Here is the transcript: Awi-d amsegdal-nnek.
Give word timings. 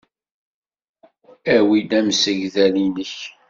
Awi-d 1.55 1.91
amsegdal-nnek. 1.99 3.15